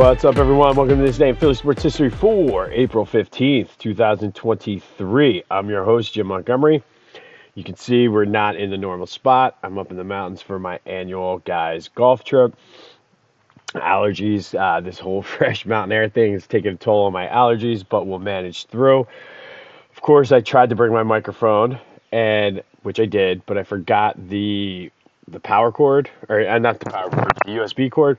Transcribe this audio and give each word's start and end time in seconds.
What's 0.00 0.24
up, 0.24 0.38
everyone? 0.38 0.76
Welcome 0.76 0.96
to 0.96 1.04
this 1.04 1.18
day 1.18 1.28
in 1.28 1.36
Philly 1.36 1.52
Sports 1.52 1.82
History 1.82 2.08
for 2.08 2.70
April 2.70 3.04
15th, 3.04 3.76
2023. 3.76 5.44
I'm 5.50 5.68
your 5.68 5.84
host, 5.84 6.14
Jim 6.14 6.28
Montgomery. 6.28 6.82
You 7.54 7.62
can 7.62 7.76
see 7.76 8.08
we're 8.08 8.24
not 8.24 8.56
in 8.56 8.70
the 8.70 8.78
normal 8.78 9.06
spot. 9.06 9.58
I'm 9.62 9.76
up 9.76 9.90
in 9.90 9.98
the 9.98 10.04
mountains 10.04 10.40
for 10.40 10.58
my 10.58 10.80
annual 10.86 11.40
guys 11.40 11.88
golf 11.88 12.24
trip. 12.24 12.56
Allergies, 13.74 14.58
uh, 14.58 14.80
this 14.80 14.98
whole 14.98 15.20
fresh 15.36 15.66
mountain 15.66 15.92
air 15.92 16.08
thing 16.08 16.32
is 16.32 16.46
taking 16.46 16.72
a 16.72 16.76
toll 16.76 17.04
on 17.04 17.12
my 17.12 17.26
allergies, 17.26 17.84
but 17.86 18.06
we'll 18.06 18.20
manage 18.20 18.64
through. 18.68 19.00
Of 19.94 20.00
course, 20.00 20.32
I 20.32 20.40
tried 20.40 20.70
to 20.70 20.76
bring 20.76 20.94
my 20.94 21.02
microphone, 21.02 21.78
and 22.10 22.62
which 22.84 23.00
I 23.00 23.04
did, 23.04 23.44
but 23.44 23.58
I 23.58 23.64
forgot 23.64 24.16
the 24.30 24.90
the 25.28 25.40
power 25.40 25.70
cord, 25.70 26.08
or 26.30 26.40
uh, 26.40 26.58
not 26.58 26.80
the 26.80 26.88
power 26.88 27.10
cord, 27.10 27.32
the 27.44 27.52
USB 27.52 27.90
cord. 27.90 28.16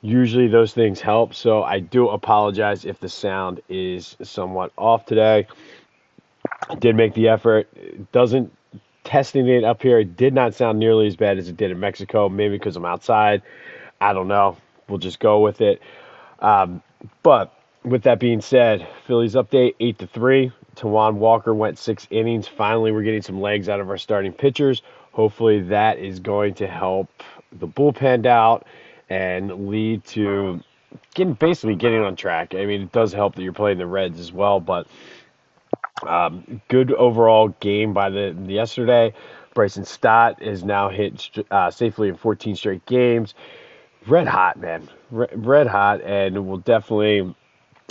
Usually 0.00 0.46
those 0.46 0.72
things 0.72 1.00
help, 1.00 1.34
so 1.34 1.64
I 1.64 1.80
do 1.80 2.08
apologize 2.08 2.84
if 2.84 3.00
the 3.00 3.08
sound 3.08 3.60
is 3.68 4.16
somewhat 4.22 4.72
off 4.78 5.06
today. 5.06 5.46
I 6.70 6.76
did 6.76 6.94
make 6.94 7.14
the 7.14 7.28
effort. 7.28 7.68
It 7.74 8.12
doesn't 8.12 8.52
testing 9.02 9.48
it 9.48 9.64
up 9.64 9.82
here. 9.82 9.98
It 9.98 10.16
did 10.16 10.34
not 10.34 10.54
sound 10.54 10.78
nearly 10.78 11.06
as 11.06 11.16
bad 11.16 11.38
as 11.38 11.48
it 11.48 11.56
did 11.56 11.70
in 11.70 11.80
Mexico. 11.80 12.28
Maybe 12.28 12.56
because 12.56 12.76
I'm 12.76 12.84
outside. 12.84 13.42
I 14.00 14.12
don't 14.12 14.28
know. 14.28 14.56
We'll 14.88 14.98
just 14.98 15.18
go 15.18 15.40
with 15.40 15.60
it. 15.60 15.80
Um, 16.40 16.82
but 17.22 17.54
with 17.84 18.02
that 18.02 18.20
being 18.20 18.40
said, 18.40 18.86
Phillies 19.06 19.34
update 19.34 19.74
eight 19.80 19.98
to 19.98 20.06
three. 20.06 20.52
Taijuan 20.76 21.14
Walker 21.14 21.54
went 21.54 21.78
six 21.78 22.06
innings. 22.10 22.46
Finally, 22.46 22.92
we're 22.92 23.02
getting 23.02 23.22
some 23.22 23.40
legs 23.40 23.68
out 23.68 23.80
of 23.80 23.90
our 23.90 23.98
starting 23.98 24.32
pitchers. 24.32 24.82
Hopefully, 25.12 25.60
that 25.62 25.98
is 25.98 26.20
going 26.20 26.54
to 26.54 26.66
help 26.66 27.08
the 27.50 27.66
bullpen 27.66 28.26
out 28.26 28.66
and 29.08 29.68
lead 29.68 30.04
to 30.04 30.62
getting 31.14 31.34
basically 31.34 31.74
getting 31.74 32.00
on 32.00 32.16
track. 32.16 32.54
I 32.54 32.66
mean, 32.66 32.82
it 32.82 32.92
does 32.92 33.12
help 33.12 33.34
that 33.34 33.42
you're 33.42 33.52
playing 33.52 33.78
the 33.78 33.86
Reds 33.86 34.20
as 34.20 34.32
well, 34.32 34.60
but 34.60 34.86
um, 36.06 36.60
good 36.68 36.92
overall 36.92 37.48
game 37.60 37.92
by 37.92 38.10
the, 38.10 38.36
the 38.38 38.52
yesterday. 38.52 39.14
Bryson 39.54 39.84
Stott 39.84 40.40
is 40.42 40.62
now 40.62 40.88
hit 40.88 41.28
uh, 41.50 41.70
safely 41.70 42.08
in 42.08 42.16
14 42.16 42.54
straight 42.54 42.86
games. 42.86 43.34
Red 44.06 44.28
hot, 44.28 44.58
man, 44.58 44.88
red 45.10 45.66
hot, 45.66 46.00
and 46.02 46.46
will 46.46 46.58
definitely, 46.58 47.34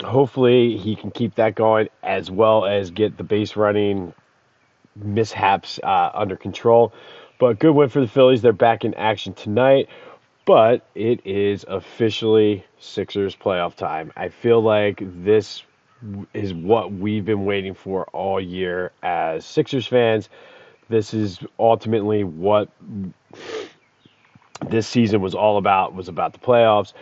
hopefully, 0.03 0.77
he 0.77 0.95
can 0.95 1.11
keep 1.11 1.35
that 1.35 1.53
going 1.53 1.89
as 2.01 2.31
well 2.31 2.65
as 2.65 2.89
get 2.89 3.17
the 3.17 3.23
base 3.23 3.55
running 3.55 4.13
mishaps 4.95 5.79
uh, 5.83 6.11
under 6.13 6.35
control. 6.35 6.93
But 7.39 7.59
good 7.59 7.73
win 7.73 7.89
for 7.89 7.99
the 7.99 8.07
Phillies. 8.07 8.41
They're 8.41 8.53
back 8.53 8.85
in 8.85 8.93
action 8.95 9.33
tonight 9.33 9.89
but 10.47 10.87
it 10.95 11.19
is 11.25 11.65
officially 11.67 12.65
Sixers 12.79 13.35
playoff 13.35 13.75
time. 13.75 14.13
I 14.15 14.29
feel 14.29 14.61
like 14.61 15.03
this 15.03 15.61
is 16.33 16.53
what 16.53 16.93
we've 16.93 17.25
been 17.25 17.43
waiting 17.43 17.73
for 17.73 18.05
all 18.13 18.39
year 18.39 18.93
as 19.03 19.45
Sixers 19.45 19.85
fans. 19.85 20.29
This 20.87 21.13
is 21.13 21.39
ultimately 21.59 22.23
what 22.23 22.69
this 24.69 24.87
season 24.87 25.19
was 25.19 25.35
all 25.35 25.57
about 25.57 25.93
was 25.93 26.07
about 26.07 26.31
the 26.31 26.39
playoffs. 26.39 26.93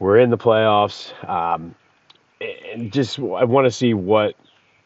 We're 0.00 0.18
in 0.18 0.30
the 0.30 0.38
playoffs. 0.38 1.12
Um, 1.28 1.76
and 2.40 2.92
just 2.92 3.16
I 3.20 3.44
want 3.44 3.66
to 3.66 3.70
see 3.70 3.94
what 3.94 4.34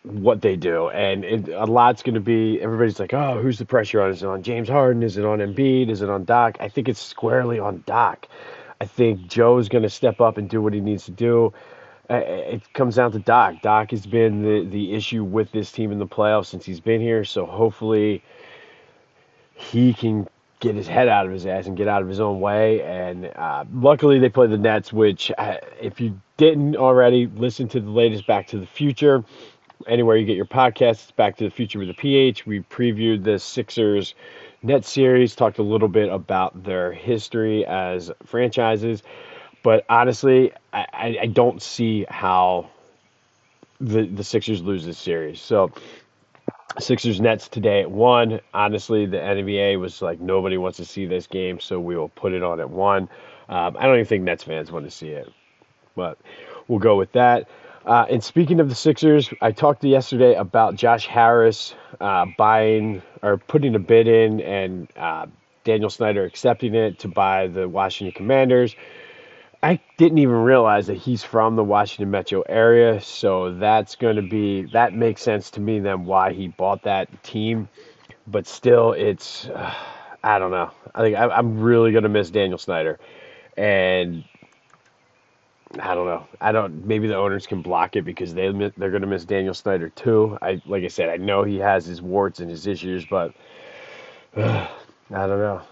what 0.06 0.40
they 0.40 0.56
do. 0.56 0.88
And 0.88 1.24
it, 1.24 1.48
a 1.48 1.64
lot's 1.64 2.02
going 2.02 2.14
to 2.14 2.20
be 2.20 2.60
everybody's 2.60 3.00
like, 3.00 3.12
oh, 3.12 3.40
who's 3.42 3.58
the 3.58 3.64
pressure 3.66 4.00
on? 4.00 4.10
Is 4.10 4.22
it 4.22 4.26
on 4.26 4.42
James 4.42 4.68
Harden? 4.68 5.02
Is 5.02 5.16
it 5.16 5.24
on 5.24 5.38
Embiid? 5.38 5.90
Is 5.90 6.00
it 6.00 6.08
on 6.08 6.24
Doc? 6.24 6.56
I 6.60 6.68
think 6.68 6.88
it's 6.88 7.00
squarely 7.00 7.58
on 7.58 7.82
Doc. 7.86 8.26
I 8.80 8.84
think 8.84 9.26
Joe's 9.26 9.68
going 9.68 9.82
to 9.82 9.90
step 9.90 10.20
up 10.20 10.36
and 10.38 10.48
do 10.48 10.62
what 10.62 10.72
he 10.72 10.81
needs 10.81 11.06
to 11.06 11.10
do. 11.10 11.53
It 12.08 12.72
comes 12.72 12.97
down 12.97 13.10
to 13.12 13.19
Doc. 13.19 13.62
Doc 13.62 13.91
has 13.91 14.06
been 14.06 14.42
the, 14.42 14.64
the 14.69 14.94
issue 14.94 15.25
with 15.25 15.50
this 15.50 15.72
team 15.72 15.91
in 15.91 15.98
the 15.98 16.06
playoffs 16.06 16.47
since 16.47 16.64
he's 16.64 16.81
been 16.81 17.00
here. 17.00 17.25
So 17.25 17.47
hopefully 17.47 18.22
he 19.54 19.92
can 19.92 20.28
get 20.60 20.75
his 20.75 20.86
head 20.86 21.08
out 21.08 21.26
of 21.26 21.32
his 21.32 21.47
ass 21.47 21.66
and 21.66 21.76
get 21.76 21.88
out 21.88 22.02
of 22.02 22.08
his 22.08 22.20
own 22.20 22.41
way. 22.41 22.82
And 22.82 23.26
uh, 23.34 23.64
luckily 23.72 24.19
they 24.19 24.28
play 24.28 24.47
the 24.47 24.56
Nets, 24.56 24.92
which 24.92 25.32
uh, 25.36 25.56
if 25.81 26.00
you 26.00 26.20
didn't 26.36 26.76
already 26.76 27.26
listen 27.26 27.66
to 27.69 27.81
the 27.81 27.91
latest 27.91 28.26
Back 28.26 28.47
to 28.48 28.58
the 28.58 28.66
Future, 28.66 29.25
anywhere 29.87 30.16
you 30.16 30.26
get 30.26 30.37
your 30.37 30.47
podcasts. 30.47 31.14
Back 31.14 31.37
to 31.38 31.44
the 31.44 31.50
Future 31.50 31.78
with 31.78 31.91
a 31.91 31.94
PH. 31.94 32.47
We 32.47 32.60
previewed 32.60 33.25
the 33.25 33.38
Sixers 33.38 34.14
net 34.62 34.84
series, 34.84 35.34
talked 35.34 35.59
a 35.59 35.62
little 35.62 35.88
bit 35.88 36.10
about 36.10 36.64
their 36.64 36.92
history 36.92 37.64
as 37.66 38.10
franchises. 38.25 39.03
But 39.62 39.84
honestly, 39.88 40.53
I, 40.72 41.19
I 41.22 41.26
don't 41.26 41.60
see 41.60 42.06
how 42.09 42.70
the 43.81 44.06
the 44.06 44.25
Sixers 44.25 44.62
lose 44.62 44.84
this 44.84 44.98
series. 44.98 45.41
So 45.41 45.72
Sixers 46.78 47.20
Nets 47.20 47.48
today 47.48 47.82
at 47.82 47.91
one. 47.91 48.41
Honestly, 48.53 49.06
the 49.06 49.19
NBA 49.19 49.81
was 49.81 50.03
like 50.03 50.20
nobody 50.20 50.56
wants 50.56 50.76
to 50.78 50.84
see 50.84 51.06
this 51.06 51.26
game, 51.26 51.60
so 51.60 51.81
we 51.81 51.97
will 51.97 52.10
put 52.10 52.32
it 52.32 52.43
on 52.43 52.60
at 52.60 52.70
one. 52.70 53.08
Um, 53.48 53.76
I 53.78 53.87
don't 53.87 53.94
even 53.94 54.06
think 54.06 54.25
Nets 54.25 54.44
fans 54.44 54.70
want 54.70 54.84
to 54.84 54.91
see 54.91 55.08
it, 55.08 55.32
but 55.94 56.19
we'll 56.69 56.78
go 56.78 56.97
with 56.97 57.12
that. 57.12 57.48
Uh, 57.86 58.04
and 58.10 58.22
speaking 58.22 58.58
of 58.58 58.69
the 58.69 58.74
Sixers, 58.74 59.32
I 59.41 59.52
talked 59.52 59.84
yesterday 59.84 60.34
about 60.34 60.74
Josh 60.74 61.06
Harris 61.06 61.74
uh, 62.00 62.26
buying 62.36 63.00
or 63.22 63.36
putting 63.36 63.76
a 63.76 63.78
bid 63.78 64.08
in, 64.08 64.41
and 64.41 64.88
uh, 64.97 65.26
Daniel 65.62 65.88
Snyder 65.88 66.25
accepting 66.25 66.75
it 66.75 66.98
to 67.00 67.08
buy 67.08 67.46
the 67.46 67.69
Washington 67.69 68.12
Commanders. 68.12 68.75
I 69.62 69.80
didn't 69.98 70.19
even 70.19 70.34
realize 70.36 70.88
that 70.88 70.96
he's 70.96 71.22
from 71.22 71.54
the 71.54 71.62
Washington 71.62 72.10
metro 72.10 72.42
area, 72.48 73.00
so 73.00 73.54
that's 73.54 73.94
going 73.94 74.16
to 74.16 74.22
be 74.22 74.62
that 74.72 74.92
makes 74.92 75.22
sense 75.22 75.50
to 75.52 75.60
me 75.60 75.78
then 75.78 76.04
why 76.04 76.32
he 76.32 76.48
bought 76.48 76.82
that 76.82 77.22
team. 77.22 77.69
But 78.26 78.48
still, 78.48 78.92
it's 78.92 79.46
uh, 79.46 79.72
I 80.25 80.41
don't 80.41 80.50
know. 80.50 80.72
I 80.92 81.02
think 81.02 81.16
I, 81.16 81.28
I'm 81.28 81.60
really 81.60 81.92
going 81.92 82.02
to 82.02 82.08
miss 82.08 82.30
Daniel 82.30 82.58
Snyder, 82.58 82.98
and 83.56 84.25
I 85.81 85.94
don't 85.94 86.06
know. 86.06 86.27
I 86.41 86.53
don't. 86.53 86.87
Maybe 86.87 87.09
the 87.09 87.16
owners 87.16 87.47
can 87.47 87.60
block 87.62 87.97
it 87.97 88.03
because 88.03 88.34
they 88.34 88.49
they're 88.77 88.91
going 88.91 89.03
to 89.03 89.06
miss 89.09 89.25
Daniel 89.25 89.54
Snyder 89.54 89.88
too. 89.91 90.38
I 90.41 90.62
like 90.66 90.84
I 90.84 90.88
said, 90.88 91.09
I 91.09 91.16
know 91.16 91.43
he 91.44 91.59
has 91.59 91.84
his 91.87 92.00
warts 92.00 92.41
and 92.41 92.49
his 92.50 92.66
issues, 92.66 93.04
but 93.04 93.34
uh, 94.37 94.69
I 95.10 95.26
don't 95.26 95.41
know. 95.41 95.62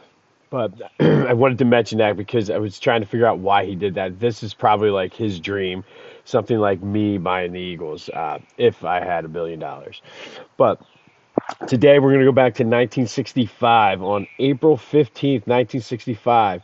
But 0.51 0.73
I 1.01 1.33
wanted 1.33 1.59
to 1.59 1.65
mention 1.65 1.99
that 1.99 2.17
because 2.17 2.51
I 2.51 2.59
was 2.59 2.79
trying 2.79 3.01
to 3.01 3.07
figure 3.07 3.27
out 3.27 3.39
why 3.39 3.65
he 3.65 3.75
did 3.75 3.95
that. 3.95 4.21
This 4.21 4.43
is 4.43 4.55
probably 4.55 4.91
like 4.91 5.15
his 5.15 5.41
dream, 5.41 5.85
something 6.25 6.59
like 6.59 6.83
me 6.83 7.19
buying 7.19 7.53
the 7.53 7.61
Eagles 7.61 8.09
uh, 8.11 8.39
if 8.59 8.85
I 8.85 9.01
had 9.05 9.25
a 9.25 9.29
billion 9.29 9.59
dollars. 9.59 10.03
But 10.57 10.81
today 11.67 11.99
we're 11.99 12.11
going 12.11 12.21
to 12.21 12.27
go 12.27 12.33
back 12.33 12.55
to 12.55 12.65
1965 12.65 14.03
on 14.03 14.27
April 14.39 14.77
15th, 14.77 15.47
1965. 15.47 16.63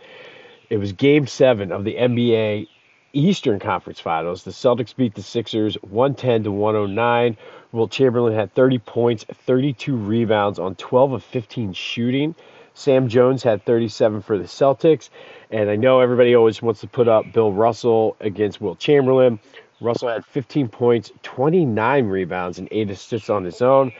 It 0.69 0.77
was 0.79 0.93
Game 0.93 1.27
Seven 1.27 1.73
of 1.73 1.85
the 1.85 1.97
NBA 1.97 2.69
Eastern 3.12 3.59
Conference 3.59 4.00
Finals. 4.00 4.44
The 4.44 4.50
Celtics 4.50 4.94
beat 4.94 5.15
the 5.15 5.22
Sixers 5.22 5.75
110 5.82 6.44
to 6.44 6.53
109. 6.53 7.37
Wilt 7.72 7.91
Chamberlain 7.91 8.34
had 8.34 8.54
30 8.54 8.78
points, 8.78 9.25
32 9.25 9.97
rebounds 9.97 10.59
on 10.59 10.75
12 10.76 11.12
of 11.12 11.25
15 11.25 11.72
shooting. 11.72 12.34
Sam 12.75 13.09
Jones 13.09 13.43
had 13.43 13.65
37 13.65 14.22
for 14.22 14.38
the 14.38 14.44
Celtics. 14.44 15.10
And 15.50 15.69
I 15.69 15.76
know 15.76 16.00
everybody 16.00 16.34
always 16.34 16.62
wants 16.62 16.81
to 16.81 16.87
put 16.87 17.09
up 17.09 17.32
Bill 17.32 17.53
Russell 17.53 18.16
against 18.21 18.60
Wilt 18.60 18.78
Chamberlain. 18.78 19.41
Russell 19.81 20.09
had 20.09 20.25
15 20.27 20.69
points, 20.69 21.10
29 21.22 22.06
rebounds, 22.06 22.59
and 22.59 22.69
8 22.71 22.91
assists 22.91 23.31
on 23.31 23.44
his 23.44 23.62
own. 23.62 23.92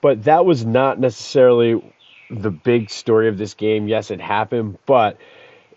But 0.00 0.24
that 0.24 0.44
was 0.44 0.64
not 0.64 1.00
necessarily 1.00 1.82
the 2.30 2.50
big 2.50 2.90
story 2.90 3.28
of 3.28 3.38
this 3.38 3.54
game. 3.54 3.88
Yes, 3.88 4.10
it 4.10 4.20
happened, 4.20 4.78
but 4.86 5.16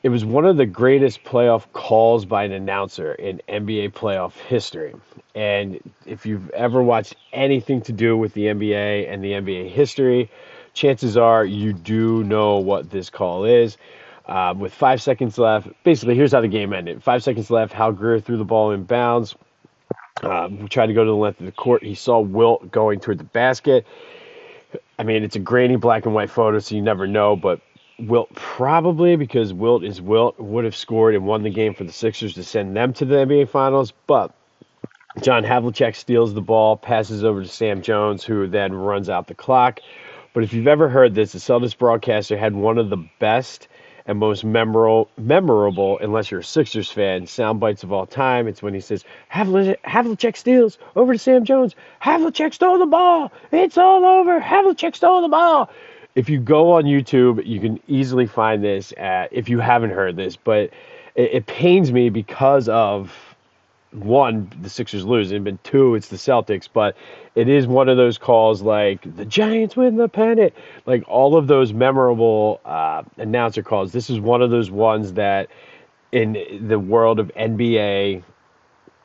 it 0.01 0.09
was 0.09 0.23
one 0.23 0.45
of 0.45 0.57
the 0.57 0.65
greatest 0.65 1.23
playoff 1.23 1.65
calls 1.73 2.25
by 2.25 2.43
an 2.43 2.53
announcer 2.53 3.13
in 3.13 3.41
NBA 3.49 3.93
playoff 3.93 4.33
history. 4.33 4.95
And 5.35 5.79
if 6.05 6.25
you've 6.25 6.49
ever 6.51 6.81
watched 6.81 7.15
anything 7.33 7.81
to 7.81 7.91
do 7.91 8.15
with 8.15 8.33
the 8.33 8.45
NBA 8.45 9.11
and 9.11 9.23
the 9.23 9.31
NBA 9.33 9.69
history, 9.69 10.29
chances 10.73 11.17
are 11.17 11.43
you 11.43 11.73
do 11.73 12.23
know 12.23 12.57
what 12.57 12.89
this 12.89 13.09
call 13.09 13.43
is. 13.43 13.77
Uh, 14.25 14.53
with 14.57 14.73
five 14.73 15.01
seconds 15.01 15.37
left, 15.37 15.67
basically, 15.83 16.15
here's 16.15 16.31
how 16.31 16.41
the 16.41 16.47
game 16.47 16.71
ended. 16.71 17.03
Five 17.03 17.23
seconds 17.23 17.49
left, 17.49 17.73
Hal 17.73 17.91
Greer 17.91 18.19
threw 18.19 18.37
the 18.37 18.45
ball 18.45 18.71
in 18.71 18.83
bounds. 18.83 19.35
Um, 20.21 20.67
tried 20.67 20.87
to 20.87 20.93
go 20.93 21.03
to 21.03 21.09
the 21.09 21.15
length 21.15 21.39
of 21.39 21.45
the 21.45 21.51
court. 21.51 21.83
He 21.83 21.95
saw 21.95 22.19
Wilt 22.19 22.71
going 22.71 22.99
toward 22.99 23.17
the 23.17 23.23
basket. 23.23 23.85
I 24.99 25.03
mean, 25.03 25.23
it's 25.23 25.35
a 25.35 25.39
grainy 25.39 25.77
black 25.77 26.05
and 26.05 26.13
white 26.13 26.29
photo, 26.29 26.59
so 26.59 26.75
you 26.75 26.81
never 26.81 27.07
know, 27.07 27.35
but 27.35 27.61
Wilt 27.99 28.33
probably 28.33 29.15
because 29.15 29.53
Wilt 29.53 29.83
is 29.83 30.01
Wilt 30.01 30.39
would 30.39 30.65
have 30.65 30.75
scored 30.75 31.15
and 31.15 31.25
won 31.25 31.43
the 31.43 31.49
game 31.49 31.73
for 31.73 31.83
the 31.83 31.91
Sixers 31.91 32.33
to 32.35 32.43
send 32.43 32.75
them 32.75 32.93
to 32.93 33.05
the 33.05 33.15
NBA 33.15 33.49
Finals, 33.49 33.93
but 34.07 34.33
John 35.21 35.43
Havlicek 35.43 35.95
steals 35.95 36.33
the 36.33 36.41
ball, 36.41 36.77
passes 36.77 37.23
over 37.23 37.41
to 37.41 37.47
Sam 37.47 37.81
Jones, 37.81 38.23
who 38.23 38.47
then 38.47 38.73
runs 38.73 39.09
out 39.09 39.27
the 39.27 39.35
clock. 39.35 39.79
But 40.33 40.43
if 40.43 40.53
you've 40.53 40.67
ever 40.67 40.87
heard 40.87 41.15
this, 41.15 41.31
the 41.31 41.39
Celtics 41.39 41.77
broadcaster 41.77 42.37
had 42.37 42.55
one 42.55 42.77
of 42.77 42.89
the 42.89 43.03
best 43.19 43.67
and 44.05 44.17
most 44.17 44.43
memorable, 44.43 45.09
memorable, 45.17 45.99
unless 45.99 46.31
you're 46.31 46.39
a 46.39 46.43
Sixers 46.43 46.89
fan, 46.89 47.27
sound 47.27 47.59
bites 47.59 47.83
of 47.83 47.91
all 47.91 48.05
time. 48.05 48.47
It's 48.47 48.63
when 48.63 48.73
he 48.73 48.79
says, 48.79 49.03
Havlicek 49.31 50.37
steals 50.37 50.77
over 50.95 51.13
to 51.13 51.19
Sam 51.19 51.43
Jones. 51.43 51.75
Havlicek 52.01 52.53
stole 52.53 52.79
the 52.79 52.85
ball. 52.85 53.31
It's 53.51 53.77
all 53.77 54.05
over. 54.05 54.39
Havlicek 54.39 54.95
stole 54.95 55.21
the 55.21 55.27
ball. 55.27 55.69
If 56.19 56.27
you 56.27 56.37
go 56.37 56.73
on 56.73 56.83
YouTube, 56.83 57.45
you 57.45 57.61
can 57.61 57.79
easily 57.87 58.27
find 58.27 58.61
this 58.61 58.93
at, 58.97 59.31
if 59.31 59.47
you 59.47 59.59
haven't 59.59 59.91
heard 59.91 60.17
this, 60.17 60.35
but 60.35 60.63
it, 61.15 61.31
it 61.31 61.45
pains 61.45 61.93
me 61.93 62.09
because 62.09 62.67
of 62.67 63.15
one, 63.93 64.51
the 64.61 64.69
Sixers 64.69 65.05
lose, 65.05 65.31
and 65.31 65.47
then 65.47 65.59
two, 65.63 65.95
it's 65.95 66.09
the 66.09 66.17
Celtics. 66.17 66.67
But 66.71 66.97
it 67.35 67.47
is 67.47 67.67
one 67.67 67.87
of 67.87 67.95
those 67.95 68.17
calls 68.17 68.61
like 68.61 69.15
the 69.15 69.23
Giants 69.23 69.77
win 69.77 69.95
the 69.95 70.09
pennant, 70.09 70.53
like 70.85 71.05
all 71.07 71.37
of 71.37 71.47
those 71.47 71.71
memorable 71.71 72.59
uh, 72.65 73.03
announcer 73.15 73.63
calls. 73.63 73.93
This 73.93 74.09
is 74.09 74.19
one 74.19 74.41
of 74.41 74.51
those 74.51 74.69
ones 74.69 75.13
that, 75.13 75.47
in 76.11 76.67
the 76.67 76.79
world 76.79 77.21
of 77.21 77.31
NBA 77.33 78.23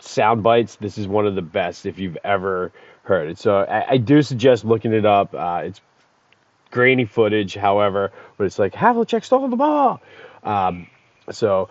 sound 0.01 0.43
bites, 0.43 0.75
this 0.81 0.99
is 0.99 1.07
one 1.07 1.29
of 1.29 1.37
the 1.37 1.43
best 1.43 1.87
if 1.87 1.97
you've 2.01 2.19
ever 2.25 2.73
heard 3.05 3.31
it. 3.31 3.39
So 3.39 3.59
I, 3.59 3.93
I 3.93 3.97
do 3.99 4.21
suggest 4.21 4.65
looking 4.65 4.93
it 4.93 5.07
up. 5.07 5.33
Uh, 5.33 5.63
it's 5.67 5.81
grainy 6.75 7.05
footage, 7.05 7.55
however, 7.55 8.11
but 8.37 8.44
it's 8.44 8.59
like 8.59 8.75
Havlicek 8.75 9.25
stole 9.25 9.49
the 9.49 9.56
ball. 9.56 10.03
Um, 10.43 10.88
so 11.31 11.69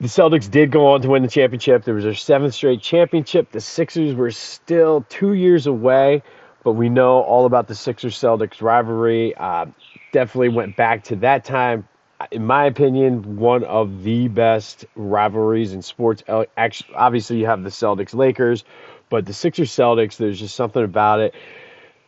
the 0.00 0.06
Celtics 0.06 0.48
did 0.48 0.70
go 0.70 0.92
on 0.92 1.02
to 1.02 1.08
win 1.08 1.22
the 1.22 1.28
championship. 1.28 1.84
There 1.84 1.94
was 1.94 2.04
their 2.04 2.14
seventh 2.14 2.54
straight 2.54 2.80
championship. 2.80 3.50
The 3.50 3.60
Sixers 3.60 4.14
were 4.14 4.30
still 4.30 5.04
two 5.08 5.32
years 5.34 5.66
away, 5.66 6.22
but 6.62 6.72
we 6.72 6.88
know 6.88 7.20
all 7.22 7.46
about 7.46 7.66
the 7.66 7.74
Sixers 7.74 8.16
Celtics 8.16 8.62
rivalry. 8.62 9.34
Uh, 9.34 9.66
definitely 10.12 10.50
went 10.50 10.76
back 10.76 11.02
to 11.04 11.16
that 11.16 11.44
time. 11.44 11.88
In 12.30 12.46
my 12.46 12.64
opinion, 12.64 13.36
one 13.36 13.64
of 13.64 14.04
the 14.04 14.28
best 14.28 14.86
rivalries 14.94 15.72
in 15.72 15.82
sports. 15.82 16.22
Actually, 16.56 16.94
obviously, 16.94 17.38
you 17.38 17.46
have 17.46 17.64
the 17.64 17.70
Celtics 17.70 18.14
Lakers, 18.14 18.64
but 19.10 19.26
the 19.26 19.34
Sixers 19.34 19.70
Celtics, 19.70 20.16
there's 20.16 20.38
just 20.38 20.54
something 20.54 20.84
about 20.84 21.18
it. 21.20 21.34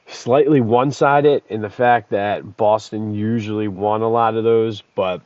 Slightly 0.09 0.61
one 0.61 0.91
sided 0.91 1.43
in 1.49 1.61
the 1.61 1.71
fact 1.71 2.11
that 2.11 2.57
Boston 2.57 3.15
usually 3.15 3.69
won 3.69 4.03
a 4.03 4.09
lot 4.09 4.37
of 4.37 4.45
those, 4.45 4.83
but 4.95 5.21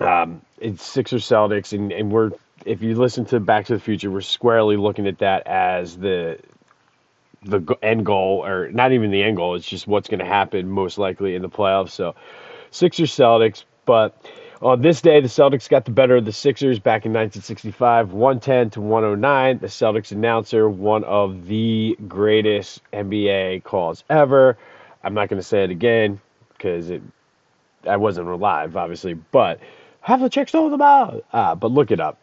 um, 0.00 0.42
it's 0.58 0.84
Sixers 0.84 1.24
Celtics, 1.24 1.72
and, 1.72 1.92
and 1.92 2.10
we're 2.10 2.32
if 2.64 2.82
you 2.82 2.94
listen 2.96 3.24
to 3.26 3.40
Back 3.40 3.66
to 3.66 3.74
the 3.74 3.80
Future, 3.80 4.10
we're 4.10 4.20
squarely 4.20 4.76
looking 4.76 5.06
at 5.06 5.18
that 5.18 5.46
as 5.46 5.96
the 5.96 6.38
the 7.44 7.76
end 7.82 8.04
goal, 8.04 8.44
or 8.44 8.70
not 8.72 8.92
even 8.92 9.10
the 9.10 9.22
end 9.22 9.36
goal. 9.36 9.54
It's 9.54 9.66
just 9.66 9.86
what's 9.86 10.08
going 10.08 10.18
to 10.18 10.26
happen 10.26 10.68
most 10.68 10.98
likely 10.98 11.34
in 11.34 11.42
the 11.42 11.48
playoffs. 11.48 11.90
So 11.90 12.16
Sixers 12.70 13.12
Celtics, 13.12 13.64
but 13.84 14.28
on 14.60 14.82
this 14.82 15.00
day, 15.00 15.20
the 15.20 15.28
Celtics 15.28 15.68
got 15.68 15.84
the 15.84 15.90
better 15.90 16.16
of 16.16 16.24
the 16.24 16.32
Sixers 16.32 16.78
back 16.78 17.06
in 17.06 17.12
1965, 17.12 18.12
110 18.12 18.70
to 18.70 18.80
109. 18.80 19.58
The 19.58 19.66
Celtics 19.68 20.12
announcer, 20.12 20.68
one 20.68 21.04
of 21.04 21.46
the 21.46 21.96
greatest 22.08 22.80
NBA 22.92 23.62
calls 23.64 24.04
ever. 24.10 24.58
I'm 25.04 25.14
not 25.14 25.28
going 25.28 25.40
to 25.40 25.46
say 25.46 25.64
it 25.64 25.70
again 25.70 26.20
because 26.52 26.90
it 26.90 27.02
I 27.86 27.96
wasn't 27.96 28.28
alive, 28.28 28.76
obviously, 28.76 29.14
but 29.14 29.60
Havlicek 30.06 30.48
stole 30.48 30.70
the 30.70 30.76
ball. 30.76 31.20
Ah, 31.32 31.54
but 31.54 31.70
look 31.70 31.90
it 31.90 32.00
up. 32.00 32.20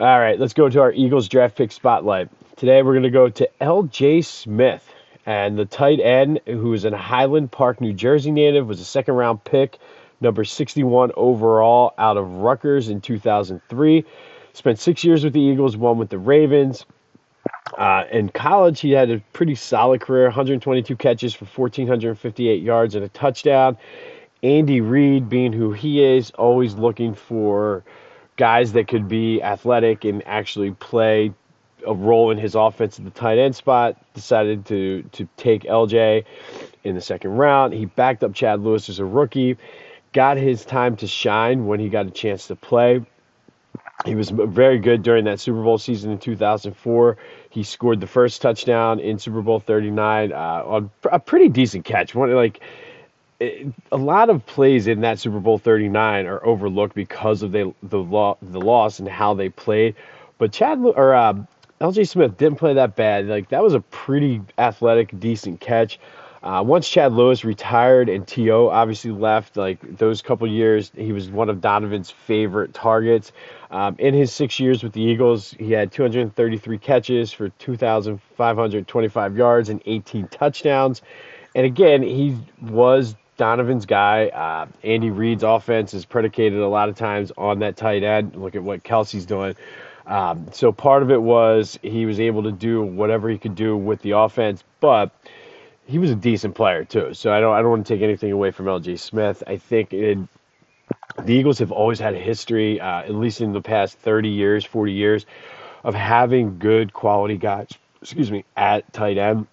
All 0.00 0.18
right, 0.18 0.38
let's 0.38 0.54
go 0.54 0.68
to 0.68 0.80
our 0.80 0.92
Eagles 0.92 1.28
draft 1.28 1.56
pick 1.56 1.70
spotlight. 1.72 2.28
Today 2.56 2.82
we're 2.82 2.94
going 2.94 3.04
to 3.04 3.10
go 3.10 3.28
to 3.28 3.48
L.J. 3.62 4.22
Smith, 4.22 4.88
and 5.26 5.58
the 5.58 5.64
tight 5.64 6.00
end, 6.00 6.40
who 6.46 6.72
is 6.72 6.84
a 6.84 6.96
Highland 6.96 7.52
Park, 7.52 7.80
New 7.80 7.92
Jersey 7.92 8.30
native, 8.30 8.66
was 8.66 8.80
a 8.80 8.84
second 8.84 9.14
round 9.14 9.44
pick, 9.44 9.78
number 10.20 10.44
61 10.44 11.12
overall, 11.16 11.94
out 11.98 12.16
of 12.16 12.30
Rutgers 12.30 12.88
in 12.88 13.00
2003. 13.00 14.04
Spent 14.52 14.78
six 14.78 15.02
years 15.04 15.24
with 15.24 15.32
the 15.32 15.40
Eagles, 15.40 15.76
one 15.76 15.98
with 15.98 16.10
the 16.10 16.18
Ravens. 16.18 16.86
Uh, 17.76 18.04
in 18.10 18.28
college, 18.28 18.80
he 18.80 18.92
had 18.92 19.10
a 19.10 19.20
pretty 19.32 19.54
solid 19.54 20.00
career 20.00 20.24
122 20.24 20.96
catches 20.96 21.34
for 21.34 21.44
1,458 21.44 22.62
yards 22.62 22.94
and 22.94 23.04
a 23.04 23.08
touchdown. 23.08 23.76
Andy 24.42 24.80
Reid, 24.80 25.28
being 25.28 25.52
who 25.52 25.72
he 25.72 26.04
is, 26.04 26.30
always 26.32 26.74
looking 26.74 27.14
for 27.14 27.82
guys 28.36 28.72
that 28.72 28.88
could 28.88 29.08
be 29.08 29.42
athletic 29.42 30.04
and 30.04 30.22
actually 30.26 30.72
play 30.72 31.32
a 31.86 31.94
role 31.94 32.30
in 32.30 32.38
his 32.38 32.54
offense 32.54 32.98
at 32.98 33.04
the 33.04 33.10
tight 33.10 33.38
end 33.38 33.56
spot, 33.56 33.96
decided 34.14 34.66
to 34.66 35.02
to 35.12 35.28
take 35.36 35.62
LJ 35.64 36.24
in 36.84 36.94
the 36.94 37.00
second 37.00 37.32
round. 37.32 37.72
He 37.72 37.86
backed 37.86 38.22
up 38.22 38.34
Chad 38.34 38.60
Lewis 38.60 38.88
as 38.88 38.98
a 38.98 39.04
rookie, 39.04 39.56
got 40.14 40.38
his 40.38 40.64
time 40.64 40.96
to 40.96 41.06
shine 41.06 41.66
when 41.66 41.80
he 41.80 41.90
got 41.90 42.06
a 42.06 42.10
chance 42.10 42.46
to 42.46 42.56
play. 42.56 43.04
He 44.06 44.14
was 44.14 44.30
very 44.30 44.78
good 44.78 45.02
during 45.02 45.24
that 45.26 45.40
Super 45.40 45.62
Bowl 45.62 45.78
season 45.78 46.10
in 46.10 46.18
2004. 46.18 47.16
He 47.50 47.62
scored 47.62 48.00
the 48.00 48.06
first 48.06 48.40
touchdown 48.40 49.00
in 49.00 49.18
Super 49.18 49.42
Bowl 49.42 49.60
39 49.60 50.32
uh, 50.32 50.36
on 50.36 50.90
a 51.12 51.18
pretty 51.18 51.48
decent 51.48 51.84
catch. 51.84 52.14
One 52.14 52.32
like 52.34 52.60
a 53.40 53.96
lot 53.96 54.30
of 54.30 54.44
plays 54.46 54.86
in 54.86 55.00
that 55.02 55.18
Super 55.18 55.40
Bowl 55.40 55.58
39 55.58 56.26
are 56.26 56.44
overlooked 56.46 56.94
because 56.94 57.42
of 57.42 57.52
the 57.52 57.74
the, 57.82 57.98
lo- 57.98 58.38
the 58.42 58.60
loss 58.60 58.98
and 58.98 59.08
how 59.08 59.34
they 59.34 59.48
played. 59.48 59.94
But 60.38 60.52
Chad 60.52 60.78
or 60.78 61.14
uh, 61.14 61.34
LJ 61.80 62.08
Smith 62.08 62.36
didn't 62.36 62.58
play 62.58 62.74
that 62.74 62.96
bad. 62.96 63.26
Like 63.26 63.48
that 63.50 63.62
was 63.62 63.74
a 63.74 63.80
pretty 63.80 64.40
athletic, 64.58 65.18
decent 65.18 65.60
catch. 65.60 65.98
Uh, 66.44 66.62
once 66.62 66.86
Chad 66.86 67.14
Lewis 67.14 67.42
retired 67.42 68.10
and 68.10 68.28
T.O. 68.28 68.68
obviously 68.68 69.10
left, 69.10 69.56
like 69.56 69.80
those 69.96 70.20
couple 70.20 70.46
years, 70.46 70.92
he 70.94 71.10
was 71.10 71.30
one 71.30 71.48
of 71.48 71.62
Donovan's 71.62 72.10
favorite 72.10 72.74
targets. 72.74 73.32
Um, 73.70 73.96
in 73.98 74.12
his 74.12 74.30
six 74.30 74.60
years 74.60 74.82
with 74.82 74.92
the 74.92 75.00
Eagles, 75.00 75.52
he 75.58 75.72
had 75.72 75.90
233 75.90 76.76
catches 76.76 77.32
for 77.32 77.48
2,525 77.48 79.36
yards 79.38 79.70
and 79.70 79.80
18 79.86 80.28
touchdowns. 80.28 81.00
And 81.54 81.64
again, 81.64 82.02
he 82.02 82.36
was 82.60 83.16
Donovan's 83.38 83.86
guy. 83.86 84.26
Uh, 84.26 84.66
Andy 84.86 85.08
Reid's 85.08 85.44
offense 85.44 85.94
is 85.94 86.04
predicated 86.04 86.58
a 86.58 86.68
lot 86.68 86.90
of 86.90 86.94
times 86.94 87.32
on 87.38 87.60
that 87.60 87.78
tight 87.78 88.02
end. 88.02 88.36
Look 88.36 88.54
at 88.54 88.62
what 88.62 88.84
Kelce's 88.84 89.24
doing. 89.24 89.56
Um, 90.06 90.48
so 90.52 90.72
part 90.72 91.02
of 91.02 91.10
it 91.10 91.22
was 91.22 91.78
he 91.80 92.04
was 92.04 92.20
able 92.20 92.42
to 92.42 92.52
do 92.52 92.82
whatever 92.82 93.30
he 93.30 93.38
could 93.38 93.54
do 93.54 93.74
with 93.74 94.02
the 94.02 94.10
offense, 94.10 94.62
but 94.80 95.10
he 95.86 95.98
was 95.98 96.10
a 96.10 96.14
decent 96.14 96.54
player 96.54 96.84
too. 96.84 97.14
So 97.14 97.32
I 97.32 97.40
don't 97.40 97.54
I 97.54 97.60
don't 97.60 97.70
want 97.70 97.86
to 97.86 97.94
take 97.94 98.02
anything 98.02 98.32
away 98.32 98.50
from 98.50 98.66
LJ 98.66 98.98
Smith. 98.98 99.42
I 99.46 99.56
think 99.56 99.92
it, 99.92 100.18
the 101.22 101.34
Eagles 101.34 101.58
have 101.58 101.72
always 101.72 101.98
had 101.98 102.14
a 102.14 102.18
history, 102.18 102.80
uh, 102.80 103.00
at 103.00 103.14
least 103.14 103.40
in 103.40 103.52
the 103.52 103.60
past 103.60 103.98
30 103.98 104.28
years, 104.28 104.64
40 104.64 104.92
years, 104.92 105.26
of 105.82 105.94
having 105.94 106.58
good 106.58 106.92
quality 106.92 107.36
guys. 107.36 107.68
Excuse 108.02 108.30
me, 108.30 108.44
at 108.56 108.92
tight 108.92 109.18
end. 109.18 109.46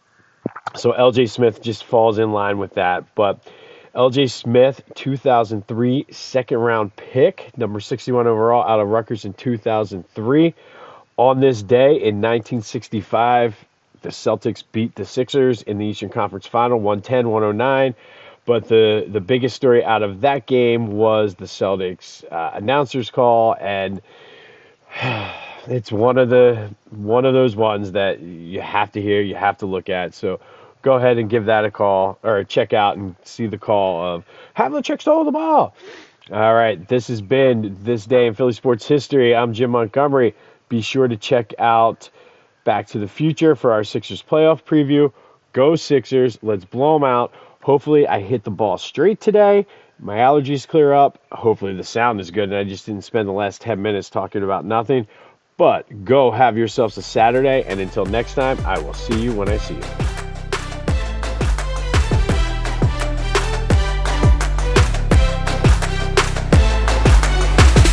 So 0.75 0.91
LJ 0.93 1.29
Smith 1.29 1.61
just 1.61 1.83
falls 1.83 2.17
in 2.17 2.31
line 2.31 2.57
with 2.57 2.73
that, 2.75 3.13
but 3.15 3.45
LJ 3.95 4.31
Smith, 4.31 4.81
2003 4.95 6.07
second 6.11 6.57
round 6.57 6.95
pick, 6.95 7.51
number 7.57 7.79
61 7.79 8.25
overall 8.25 8.63
out 8.63 8.79
of 8.79 8.87
Rutgers 8.87 9.25
in 9.25 9.33
2003. 9.33 10.55
On 11.17 11.39
this 11.39 11.61
day 11.61 11.91
in 11.91 12.21
1965, 12.21 13.55
the 14.01 14.09
Celtics 14.09 14.63
beat 14.71 14.95
the 14.95 15.05
Sixers 15.05 15.61
in 15.61 15.77
the 15.77 15.85
Eastern 15.85 16.09
Conference 16.09 16.45
Final 16.45 16.79
110 16.79 17.29
109. 17.29 17.95
But 18.45 18.67
the, 18.67 19.05
the 19.07 19.21
biggest 19.21 19.55
story 19.55 19.83
out 19.83 20.01
of 20.01 20.21
that 20.21 20.47
game 20.47 20.87
was 20.87 21.35
the 21.35 21.45
Celtics 21.45 22.23
uh, 22.31 22.51
announcers 22.55 23.11
call, 23.11 23.55
and 23.59 24.01
it's 25.67 25.91
one 25.91 26.17
of 26.17 26.29
the 26.29 26.73
one 26.89 27.25
of 27.25 27.33
those 27.33 27.55
ones 27.55 27.91
that 27.91 28.19
you 28.19 28.61
have 28.61 28.91
to 28.93 29.01
hear, 29.01 29.21
you 29.21 29.35
have 29.35 29.59
to 29.59 29.67
look 29.67 29.89
at. 29.89 30.15
So 30.15 30.39
go 30.81 30.93
ahead 30.93 31.19
and 31.19 31.29
give 31.29 31.45
that 31.45 31.65
a 31.65 31.71
call 31.71 32.17
or 32.23 32.43
check 32.43 32.73
out 32.73 32.97
and 32.97 33.15
see 33.23 33.45
the 33.45 33.59
call 33.59 34.15
of 34.15 34.25
Havlicek 34.57 35.01
stole 35.01 35.23
the 35.23 35.31
ball. 35.31 35.75
All 36.31 36.53
right, 36.53 36.87
this 36.87 37.07
has 37.09 37.21
been 37.21 37.77
this 37.81 38.05
day 38.05 38.25
in 38.25 38.33
Philly 38.33 38.53
sports 38.53 38.87
history. 38.87 39.35
I'm 39.35 39.53
Jim 39.53 39.71
Montgomery. 39.71 40.33
Be 40.69 40.81
sure 40.81 41.07
to 41.07 41.17
check 41.17 41.53
out 41.59 42.09
Back 42.63 42.87
to 42.87 42.99
the 42.99 43.07
Future 43.07 43.55
for 43.55 43.71
our 43.71 43.83
Sixers 43.83 44.23
playoff 44.23 44.63
preview. 44.63 45.11
Go 45.53 45.75
Sixers! 45.75 46.37
Let's 46.41 46.65
blow 46.65 46.93
them 46.95 47.03
out. 47.03 47.33
Hopefully, 47.61 48.07
I 48.07 48.21
hit 48.21 48.43
the 48.43 48.51
ball 48.51 48.77
straight 48.77 49.19
today. 49.19 49.65
My 49.99 50.17
allergies 50.17 50.67
clear 50.67 50.93
up. 50.93 51.19
Hopefully, 51.31 51.75
the 51.75 51.83
sound 51.83 52.19
is 52.19 52.31
good, 52.31 52.49
and 52.49 52.55
I 52.55 52.63
just 52.63 52.85
didn't 52.85 53.03
spend 53.03 53.27
the 53.27 53.33
last 53.33 53.61
10 53.61 53.81
minutes 53.81 54.09
talking 54.09 54.43
about 54.43 54.65
nothing. 54.65 55.07
But 55.57 56.05
go 56.05 56.31
have 56.31 56.57
yourselves 56.57 56.97
a 56.97 57.03
Saturday, 57.03 57.63
and 57.63 57.79
until 57.79 58.05
next 58.05 58.33
time, 58.33 58.59
I 58.65 58.79
will 58.79 58.95
see 58.95 59.21
you 59.21 59.33
when 59.33 59.49
I 59.49 59.57
see 59.57 59.75
you. 59.75 60.20